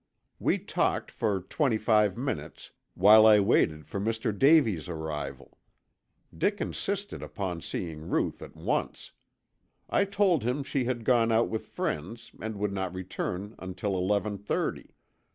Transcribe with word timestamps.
We 0.39 0.57
talked 0.57 1.11
for 1.11 1.41
twenty 1.41 1.77
five 1.77 2.17
minutes, 2.17 2.71
while 2.95 3.27
I 3.27 3.39
waited 3.39 3.85
for 3.85 3.99
Mr. 3.99 4.35
Davies' 4.35 4.89
arrival. 4.89 5.59
Dick 6.35 6.59
insisted 6.59 7.21
upon 7.21 7.61
seeing 7.61 8.09
Ruth 8.09 8.41
at 8.41 8.55
once. 8.55 9.11
I 9.91 10.05
told 10.05 10.41
him 10.43 10.63
she 10.63 10.85
had 10.85 11.05
gone 11.05 11.31
out 11.31 11.49
with 11.49 11.67
friends 11.67 12.31
and 12.41 12.55
would 12.55 12.73
not 12.73 12.95
return 12.95 13.53
until 13.59 13.95
eleven 13.95 14.39
thirty. 14.39 14.95